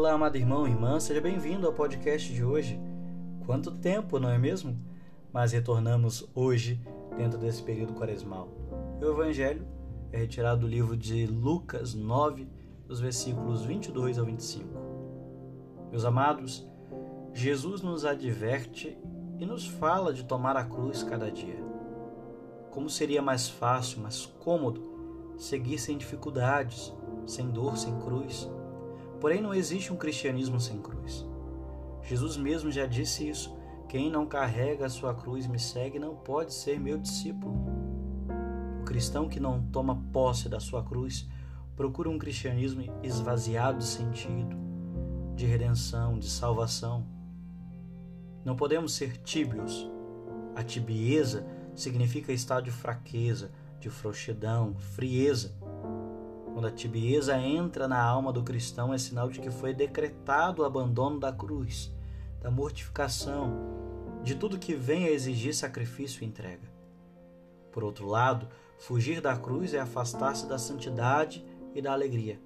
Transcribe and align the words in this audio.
Olá, 0.00 0.12
amado 0.12 0.38
irmão 0.38 0.66
e 0.66 0.70
irmã, 0.70 0.98
seja 0.98 1.20
bem-vindo 1.20 1.66
ao 1.66 1.74
podcast 1.74 2.32
de 2.32 2.42
hoje. 2.42 2.80
Quanto 3.44 3.70
tempo, 3.70 4.18
não 4.18 4.30
é 4.30 4.38
mesmo? 4.38 4.74
Mas 5.30 5.52
retornamos 5.52 6.26
hoje 6.34 6.80
dentro 7.18 7.38
desse 7.38 7.62
período 7.62 7.92
quaresmal. 7.92 8.48
O 8.98 9.04
Evangelho 9.04 9.68
é 10.10 10.16
retirado 10.16 10.62
do 10.62 10.66
livro 10.66 10.96
de 10.96 11.26
Lucas 11.26 11.92
9, 11.92 12.48
dos 12.86 12.98
versículos 12.98 13.62
22 13.66 14.18
ao 14.18 14.24
25. 14.24 14.68
Meus 15.90 16.06
amados, 16.06 16.66
Jesus 17.34 17.82
nos 17.82 18.06
adverte 18.06 18.96
e 19.38 19.44
nos 19.44 19.66
fala 19.66 20.14
de 20.14 20.24
tomar 20.24 20.56
a 20.56 20.64
cruz 20.64 21.02
cada 21.02 21.30
dia. 21.30 21.62
Como 22.70 22.88
seria 22.88 23.20
mais 23.20 23.50
fácil, 23.50 24.00
mais 24.00 24.24
cômodo 24.24 25.34
seguir 25.36 25.76
sem 25.76 25.98
dificuldades, 25.98 26.90
sem 27.26 27.50
dor, 27.50 27.76
sem 27.76 27.94
cruz. 28.00 28.50
Porém, 29.20 29.42
não 29.42 29.52
existe 29.52 29.92
um 29.92 29.96
cristianismo 29.96 30.58
sem 30.58 30.80
cruz. 30.80 31.26
Jesus 32.02 32.36
mesmo 32.36 32.70
já 32.70 32.86
disse 32.86 33.28
isso. 33.28 33.54
Quem 33.88 34.10
não 34.10 34.24
carrega 34.24 34.86
a 34.86 34.88
sua 34.88 35.14
cruz 35.14 35.44
e 35.44 35.48
me 35.48 35.58
segue 35.58 35.98
não 35.98 36.16
pode 36.16 36.54
ser 36.54 36.80
meu 36.80 36.96
discípulo. 36.96 37.54
O 38.80 38.84
cristão 38.84 39.28
que 39.28 39.38
não 39.38 39.60
toma 39.60 40.02
posse 40.12 40.48
da 40.48 40.58
sua 40.58 40.82
cruz 40.82 41.28
procura 41.76 42.08
um 42.08 42.18
cristianismo 42.18 42.82
esvaziado 43.02 43.78
de 43.78 43.84
sentido, 43.84 44.56
de 45.34 45.44
redenção, 45.44 46.18
de 46.18 46.28
salvação. 46.28 47.06
Não 48.44 48.56
podemos 48.56 48.94
ser 48.94 49.18
tíbios. 49.18 49.90
A 50.54 50.62
tibieza 50.62 51.46
significa 51.74 52.32
estado 52.32 52.64
de 52.64 52.70
fraqueza, 52.70 53.50
de 53.78 53.90
frouxidão, 53.90 54.74
frieza. 54.74 55.54
Quando 56.60 56.74
a 56.74 56.76
tibieza 56.76 57.38
entra 57.38 57.88
na 57.88 57.98
alma 57.98 58.30
do 58.30 58.42
cristão, 58.42 58.92
é 58.92 58.98
sinal 58.98 59.30
de 59.30 59.40
que 59.40 59.50
foi 59.50 59.72
decretado 59.72 60.60
o 60.60 60.64
abandono 60.66 61.18
da 61.18 61.32
cruz, 61.32 61.90
da 62.38 62.50
mortificação, 62.50 63.50
de 64.22 64.34
tudo 64.34 64.58
que 64.58 64.74
vem 64.74 65.06
a 65.06 65.10
exigir 65.10 65.54
sacrifício 65.54 66.22
e 66.22 66.26
entrega. 66.26 66.70
Por 67.72 67.82
outro 67.82 68.06
lado, 68.06 68.46
fugir 68.76 69.22
da 69.22 69.38
cruz 69.38 69.72
é 69.72 69.80
afastar-se 69.80 70.46
da 70.46 70.58
santidade 70.58 71.42
e 71.74 71.80
da 71.80 71.94
alegria. 71.94 72.38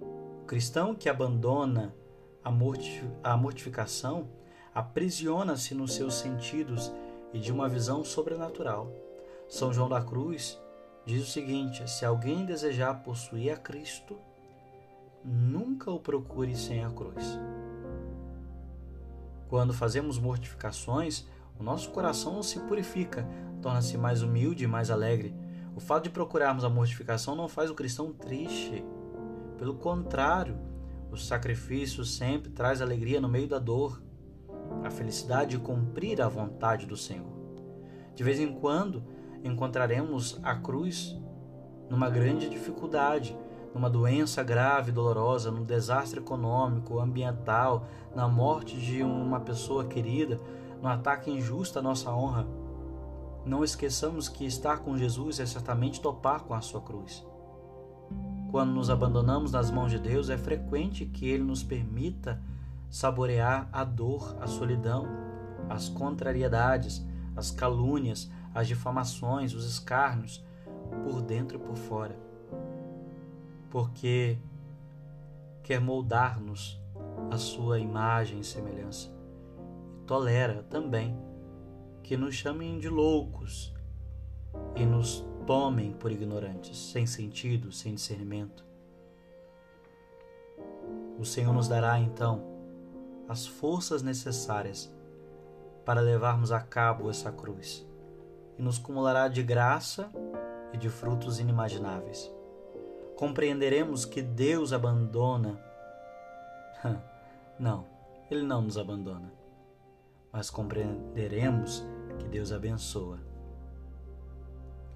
O 0.00 0.46
cristão 0.46 0.94
que 0.94 1.10
abandona 1.10 1.94
a 2.42 3.36
mortificação 3.36 4.30
aprisiona-se 4.74 5.74
nos 5.74 5.92
seus 5.92 6.14
sentidos 6.14 6.90
e 7.34 7.38
de 7.38 7.52
uma 7.52 7.68
visão 7.68 8.02
sobrenatural. 8.02 8.90
São 9.46 9.74
João 9.74 9.90
da 9.90 10.00
Cruz 10.00 10.58
diz 11.08 11.26
o 11.26 11.30
seguinte: 11.30 11.88
se 11.90 12.04
alguém 12.04 12.44
desejar 12.44 13.02
possuir 13.02 13.50
a 13.50 13.56
Cristo, 13.56 14.14
nunca 15.24 15.90
o 15.90 15.98
procure 15.98 16.54
sem 16.54 16.84
a 16.84 16.90
cruz. 16.90 17.38
Quando 19.48 19.72
fazemos 19.72 20.18
mortificações, 20.18 21.24
o 21.58 21.62
nosso 21.62 21.90
coração 21.92 22.42
se 22.42 22.60
purifica, 22.60 23.26
torna-se 23.62 23.96
mais 23.96 24.20
humilde 24.20 24.64
e 24.64 24.66
mais 24.66 24.90
alegre. 24.90 25.34
O 25.74 25.80
fato 25.80 26.04
de 26.04 26.10
procurarmos 26.10 26.62
a 26.62 26.68
mortificação 26.68 27.34
não 27.34 27.48
faz 27.48 27.70
o 27.70 27.74
cristão 27.74 28.12
triste. 28.12 28.84
Pelo 29.56 29.76
contrário, 29.76 30.58
o 31.10 31.16
sacrifício 31.16 32.04
sempre 32.04 32.50
traz 32.50 32.82
alegria 32.82 33.18
no 33.18 33.30
meio 33.30 33.48
da 33.48 33.58
dor 33.58 34.02
a 34.84 34.90
felicidade 34.90 35.52
de 35.52 35.58
cumprir 35.58 36.20
a 36.20 36.28
vontade 36.28 36.84
do 36.84 36.98
Senhor. 36.98 37.32
De 38.14 38.22
vez 38.22 38.38
em 38.38 38.52
quando 38.52 39.02
encontraremos 39.44 40.38
a 40.42 40.54
cruz 40.54 41.16
numa 41.88 42.10
grande 42.10 42.48
dificuldade, 42.48 43.36
numa 43.74 43.88
doença 43.88 44.42
grave, 44.42 44.92
dolorosa, 44.92 45.50
num 45.50 45.64
desastre 45.64 46.20
econômico, 46.20 46.98
ambiental, 46.98 47.86
na 48.14 48.26
morte 48.26 48.76
de 48.76 49.02
uma 49.02 49.40
pessoa 49.40 49.84
querida, 49.84 50.40
no 50.82 50.88
ataque 50.88 51.30
injusto 51.30 51.78
à 51.78 51.82
nossa 51.82 52.12
honra. 52.12 52.46
Não 53.44 53.64
esqueçamos 53.64 54.28
que 54.28 54.44
estar 54.44 54.78
com 54.78 54.96
Jesus 54.96 55.40
é 55.40 55.46
certamente 55.46 56.00
topar 56.00 56.42
com 56.42 56.54
a 56.54 56.60
sua 56.60 56.80
cruz. 56.80 57.26
Quando 58.50 58.72
nos 58.72 58.90
abandonamos 58.90 59.52
nas 59.52 59.70
mãos 59.70 59.90
de 59.90 59.98
Deus, 59.98 60.30
é 60.30 60.38
frequente 60.38 61.04
que 61.04 61.28
Ele 61.28 61.44
nos 61.44 61.62
permita 61.62 62.40
saborear 62.90 63.68
a 63.72 63.84
dor, 63.84 64.36
a 64.40 64.46
solidão, 64.46 65.06
as 65.68 65.88
contrariedades, 65.88 67.06
as 67.36 67.50
calúnias, 67.50 68.30
as 68.58 68.66
difamações, 68.66 69.54
os 69.54 69.64
escárnios, 69.64 70.44
por 71.04 71.22
dentro 71.22 71.56
e 71.56 71.60
por 71.60 71.76
fora. 71.76 72.18
Porque 73.70 74.36
quer 75.62 75.80
moldar-nos 75.80 76.76
a 77.30 77.38
sua 77.38 77.78
imagem 77.78 78.40
e 78.40 78.44
semelhança. 78.44 79.14
E 79.96 80.06
tolera 80.06 80.64
também 80.64 81.16
que 82.02 82.16
nos 82.16 82.34
chamem 82.34 82.80
de 82.80 82.88
loucos 82.88 83.72
e 84.74 84.84
nos 84.84 85.24
tomem 85.46 85.92
por 85.92 86.10
ignorantes, 86.10 86.76
sem 86.76 87.06
sentido, 87.06 87.70
sem 87.70 87.94
discernimento. 87.94 88.66
O 91.16 91.24
Senhor 91.24 91.52
nos 91.52 91.68
dará 91.68 92.00
então 92.00 92.42
as 93.28 93.46
forças 93.46 94.02
necessárias 94.02 94.92
para 95.84 96.00
levarmos 96.00 96.50
a 96.50 96.60
cabo 96.60 97.08
essa 97.08 97.30
cruz 97.30 97.86
e 98.58 98.62
nos 98.62 98.78
cumulará 98.78 99.28
de 99.28 99.42
graça 99.42 100.10
e 100.72 100.76
de 100.76 100.88
frutos 100.88 101.38
inimagináveis. 101.38 102.30
Compreenderemos 103.16 104.04
que 104.04 104.20
Deus 104.20 104.72
abandona. 104.72 105.58
Não, 107.58 107.86
Ele 108.30 108.42
não 108.42 108.62
nos 108.62 108.78
abandona, 108.78 109.32
mas 110.32 110.48
compreenderemos 110.48 111.84
que 112.18 112.28
Deus 112.28 112.52
abençoa. 112.52 113.18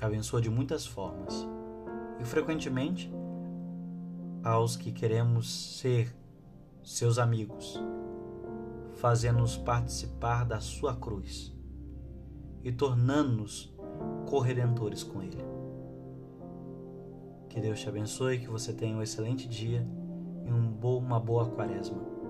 Abençoa 0.00 0.40
de 0.40 0.48
muitas 0.48 0.86
formas 0.86 1.44
e 2.20 2.24
frequentemente 2.24 3.12
aos 4.44 4.76
que 4.76 4.92
queremos 4.92 5.78
ser 5.78 6.14
seus 6.84 7.18
amigos 7.18 7.80
fazendo-nos 8.94 9.56
participar 9.56 10.44
da 10.44 10.60
sua 10.60 10.94
cruz 10.94 11.51
e 12.62 12.72
tornando-nos 12.72 13.74
corredentores 14.28 15.02
com 15.02 15.22
Ele. 15.22 15.38
Que 17.48 17.60
Deus 17.60 17.80
te 17.80 17.88
abençoe, 17.88 18.38
que 18.38 18.48
você 18.48 18.72
tenha 18.72 18.96
um 18.96 19.02
excelente 19.02 19.48
dia 19.48 19.86
e 20.46 20.50
uma 20.50 21.20
boa 21.20 21.50
quaresma. 21.50 22.21